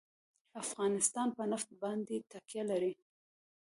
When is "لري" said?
2.69-2.93